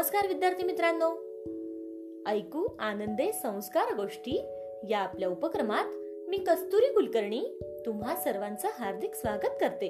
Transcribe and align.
नमस्कार 0.00 0.26
विद्यार्थी 0.28 0.66
मित्रांनो. 0.66 1.06
ऐकू 2.30 2.66
आनंदे 2.78 3.32
संस्कार 3.32 3.96
गोष्टी 3.96 4.44
या 4.90 4.98
आपल्या 4.98 5.28
उपक्रमात 5.28 5.84
मी 6.28 6.36
कस्तुरी 6.36 6.92
कुलकर्णी 6.92 7.58
तुम्हा 7.86 8.16
सर्वांचं 8.16 8.68
हार्दिक 8.78 9.14
स्वागत 9.14 9.50
करते. 9.60 9.88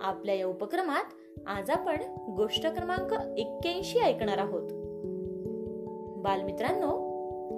आपल्या 0.00 0.34
या 0.34 0.46
उपक्रमात 0.46 1.04
आज 1.46 1.70
आपण 1.70 1.96
गोष्ट 2.36 2.66
क्रमांक 2.66 3.38
एक्क्याऐंशी 3.38 3.98
ऐकणार 3.98 4.38
आहोत. 4.38 4.68
बालमित्रांनो 6.22 6.90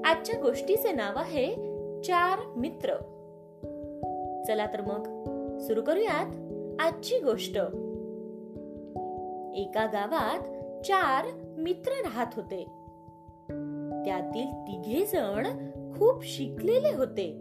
आजच्या 0.05 0.41
गोष्टीचे 0.41 0.93
नाव 0.93 1.19
आहे 1.19 1.55
चार 2.03 2.39
मित्र. 2.57 2.95
चला 4.47 4.67
तर 4.67 4.81
मग 4.81 5.03
सुरू 5.59 5.83
करूयात 5.83 6.27
आजची 6.81 7.19
गोष्ट. 7.19 7.59
एका 9.57 9.87
गावात 9.87 10.62
चार 10.85 11.25
मित्र 11.59 11.91
राहत 11.91 12.27
होते. 12.37 12.65
त्यातील 14.05 14.53
तिघे 14.53 15.07
जण 15.07 15.47
खूप 15.99 16.25
शिकलेले 16.25 16.95
होते. 16.95 17.33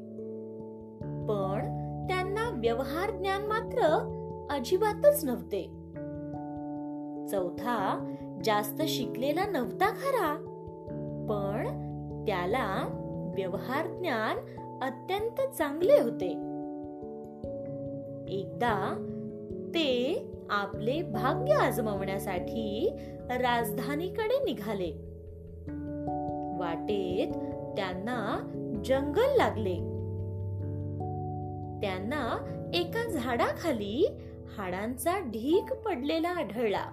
पण 1.29 1.61
त्यांना 2.07 2.49
व्यवहार 2.49 3.11
ज्ञान 3.11 3.41
मात्र 3.41 3.81
अजिबातच 4.49 5.25
नव्हते. 5.25 5.61
चौथा 7.27 8.13
जास्त 8.43 8.81
शिकलेला 8.81 9.45
नव्हता 9.45 9.89
खरा 9.89 10.35
पण 11.29 11.63
त्याला 12.25 12.87
व्यवहार 13.35 13.87
ज्ञान 13.87 14.37
अत्यंत 14.81 15.51
चांगले 15.57 15.93
होते. 15.93 16.29
एकदा 18.33 19.07
ते 19.73 20.25
आपले 20.49 21.01
भाग्य 21.01 21.53
आजमावण्यासाठी 21.53 22.89
राजधानीकडे 23.29 24.43
निघाले. 24.43 24.91
वाटेत 26.59 27.35
त्यांना 27.77 28.39
जंगल 28.85 29.35
लागले. 29.35 29.75
त्यांना 31.81 32.37
एका 32.73 33.09
झाडाखाली 33.09 34.07
हाडांचा 34.57 35.19
ढीक 35.19 35.73
पडलेला 35.73 36.29
आढळला. 36.29 36.85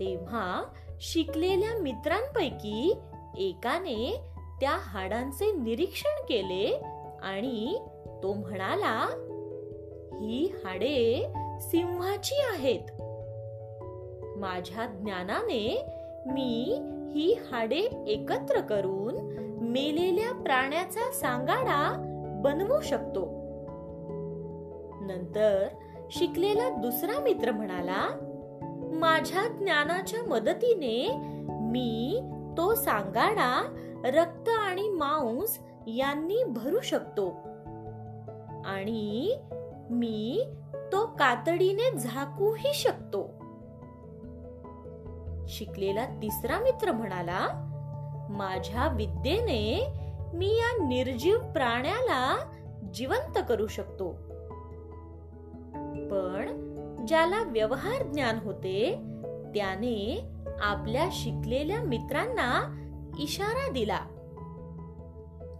तेव्हा 0.00 0.62
शिकलेल्या 1.00 1.82
मित्रांपैकी 1.82 2.94
एकाने 3.38 4.20
त्या 4.60 4.76
हाडांचे 4.80 5.52
निरीक्षण 5.52 6.22
केले 6.28 6.82
आणि 7.22 7.78
तो 8.22 8.32
म्हणाला 8.32 9.06
ही 10.20 10.52
हाडे 10.64 11.26
सिंहाची 11.60 12.34
आहेत. 12.34 13.02
माझ्या 14.36 14.86
ज्ञानाने 14.86 15.84
मी 16.26 16.78
ही 17.14 17.32
हाडे 17.32 18.04
एकत्र 18.06 18.60
करून 18.60 19.16
मेलेल्या 19.60 20.32
प्राण्याचा 20.32 21.12
सांगाडा 21.12 21.96
बनवू 22.42 22.80
शकतो. 22.80 23.24
नंतर 25.00 25.68
शिकलेला 26.10 26.68
दुसरा 26.68 27.20
मित्र 27.20 27.50
म्हणाला 27.50 28.08
माझ्या 28.92 29.48
ज्ञानाच्या 29.48 30.22
मदतीने 30.22 31.10
मी 31.48 32.20
तो 32.56 32.74
सांगाडा 32.74 33.76
रक्त 34.04 34.48
आणि 34.48 34.88
मांस 34.88 35.58
यांनी 35.86 36.44
भरू 36.44 36.80
शकतो. 36.80 37.28
आणि 38.64 39.36
मी 39.90 40.44
तो 40.92 41.06
कातडीने 41.06 41.98
झाकूही 41.98 42.74
शकतो. 42.74 43.30
शिकलेला 45.48 46.06
तिसरा 46.06 46.58
मित्र 46.58 46.92
म्हणाला 46.92 47.48
माझ्या 48.30 48.88
विद्येने 48.88 49.92
मी 50.34 50.46
या 50.46 50.86
निर्जीव 50.88 51.38
प्राण्याला 51.38 52.36
जिवंत 52.94 53.38
करू 53.48 53.66
शकतो. 53.66 54.12
पण 56.10 56.64
ज्याला 57.06 57.42
व्यवहार 57.42 58.02
ज्ञान 58.02 58.38
होते 58.38 58.94
त्याने 59.54 60.28
आपल्या 60.60 61.08
शिकलेल्या 61.12 61.82
मित्रांना 61.82 62.76
इशारा 63.18 63.72
दिला. 63.72 63.98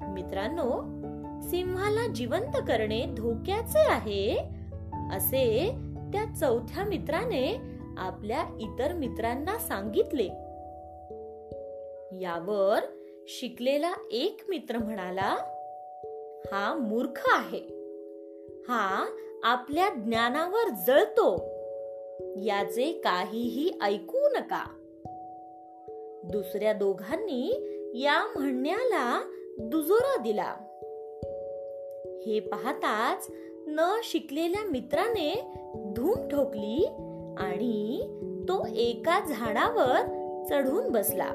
मित्रांनो 0.03 0.83
सिंहाला 1.51 2.07
जिवंत 2.07 2.57
करणे 2.69 3.05
धोक्याचे 3.07 3.79
आहे 3.79 4.37
असे 5.13 5.71
त्या 6.13 6.35
चौथ्या 6.41 6.85
मित्राने 6.85 7.61
आपल्या 7.99 8.45
इतर 8.61 8.93
मित्रांना 8.93 9.59
सांगितले. 9.59 10.27
यावर 12.21 12.81
शिकलेला 13.29 13.93
एक 14.11 14.41
मित्र 14.49 14.79
म्हणाला 14.79 15.37
हा 16.47 16.75
मूर्ख 16.75 17.23
आहे. 17.27 17.67
हा 18.69 19.07
आपल्या 19.43 19.89
ज्ञानावर 19.89 20.69
जळतो. 20.87 21.37
याचे 22.37 23.01
काहीही 23.05 23.79
ऐकू 23.83 24.19
नका. 24.19 24.65
दुसऱ्या 26.25 26.73
दोघांनी 26.73 27.71
या 27.95 28.27
म्हणण्याला 28.37 29.23
दुजोरा 29.59 30.23
दिला. 30.23 30.55
हे 32.27 32.41
पाहताच 32.41 33.31
न 33.67 33.95
शिकलेल्या 34.05 34.71
मित्राने 34.71 35.53
धूम 35.75 36.29
ठोकली 36.29 36.87
आणि 37.39 38.01
तो 38.49 38.67
एका 38.77 39.21
झाडावर 39.29 40.01
चढून 40.51 40.89
बसला. 40.89 41.29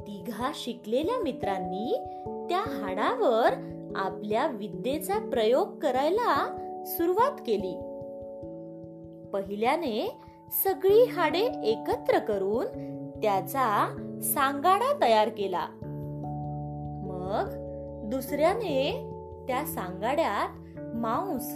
तिघा 0.00 0.50
शिकलेल्या 0.54 1.22
मित्रांनी 1.22 1.96
त्या 2.48 2.58
हाडावर 2.58 3.54
आपल्या 3.96 4.46
विद्येचा 4.46 5.18
प्रयोग 5.18 5.78
करायला 5.78 6.58
सुरुवात 6.86 7.40
केली. 7.46 7.74
पहिल्याने 9.32 10.18
सगळी 10.64 11.04
हाडे 11.04 11.46
एकत्र 11.64 12.18
करून 12.18 12.66
त्याचा 13.22 13.96
सांगाडा 14.22 15.00
तयार 15.00 15.28
केला. 15.28 15.66
दुसऱ्याने 18.08 19.10
त्या 19.48 19.64
सांगाड्यात 19.64 20.78
मांस 20.96 21.52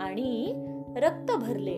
आणि 0.00 0.54
रक्त 0.96 1.36
भरले. 1.36 1.76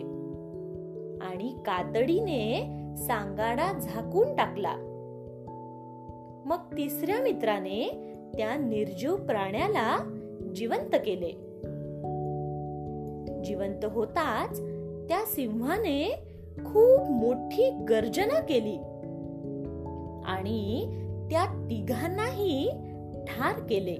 आणि 1.21 1.55
कातडीने 1.65 2.63
सांगाडा 2.97 3.79
झाकून 3.79 4.35
टाकला. 4.35 4.75
मग 6.45 6.77
तिसऱ्या 6.77 7.21
मित्राने 7.21 7.91
त्या 8.37 8.55
निर्जीव 8.55 9.15
प्राण्याला 9.15 9.97
जिवंत 10.55 10.95
केले. 11.05 11.31
जिवंत 13.43 13.85
होताच 13.85 14.59
त्या 15.09 15.25
सिंहाने 15.25 16.19
खूप 16.65 17.11
मोठी 17.11 17.69
गर्जना 17.69 18.39
केली. 18.39 18.77
आणि 20.25 20.85
त्या 21.31 21.67
तिघांना 21.69 22.26
प्रहार 23.37 23.59
केले. 23.59 23.97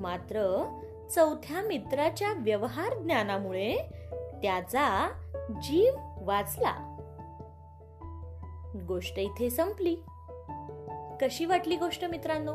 मात्र 0.00 0.64
चौथ्या 1.14 1.62
मित्राच्या 1.62 2.28
व्यवहार 2.36 3.02
ज्ञानामुळे 3.02 3.76
त्याचा 4.42 5.10
जीव 5.50 5.94
वाचला. 6.20 6.96
गोष्ट 8.88 9.18
इथे 9.18 9.50
संपली. 9.50 9.96
कशी 11.22 11.44
वाटली 11.44 11.76
गोष्ट 11.76 12.04
मित्रांनो? 12.04 12.52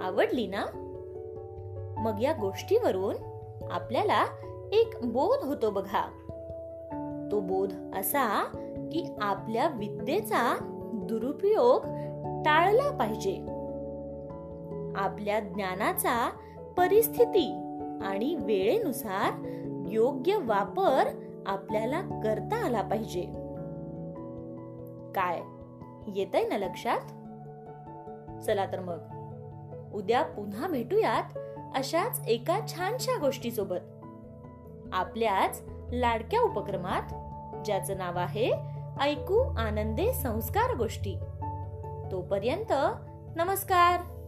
आवडली 0.00 0.46
ना? 0.46 0.64
मग 1.98 2.22
या 2.22 2.32
गोष्टीवरून 2.32 3.16
आपल्याला 3.70 4.24
एक 4.72 4.94
बोध 5.02 5.44
होतो 5.44 5.70
बघा. 5.70 6.08
तो 7.32 7.40
बोध 7.40 7.74
असा 7.94 8.44
की 8.92 9.14
आपल्या 9.20 9.68
विद्येचा 9.68 10.58
दुरुपयोग 10.94 11.82
टाळला 12.44 12.96
पाहिजे. 12.96 13.61
आपल्या 14.96 15.40
ज्ञानाचा 15.40 16.30
परिस्थिती 16.76 17.52
आणि 18.02 18.34
वेळेनुसार 18.34 19.32
योग्य 19.88 20.36
वापर 20.36 21.08
आपल्याला 21.46 22.00
करता 22.00 22.56
आला 22.56 22.82
पाहिजे. 22.82 23.22
काय? 25.14 25.40
येत 26.16 26.34
आहे 26.34 26.48
ना 26.48 26.58
लक्षात? 26.58 27.00
चला 28.44 28.66
तर 28.66 28.80
मग. 28.80 28.98
उद्या 29.94 30.22
पुन्हा 30.22 30.68
भेटूयात 30.68 31.38
अशाच 31.74 32.20
एका 32.28 32.60
छानशा 32.68 33.18
गोष्टी 33.20 33.50
सोबत 33.50 34.02
आपल्याच 34.92 35.62
लाडक्या 35.92 36.40
उपक्रमात 36.40 37.02
ज्याचं 37.64 37.98
नाव 37.98 38.18
आहे 38.18 38.52
ऐकू 39.00 39.54
आनंदे 39.58 40.12
संस्कार 40.12 40.76
गोष्टी. 40.76 41.16
तोपर्यंत 42.12 42.72
नमस्कार! 43.36 44.21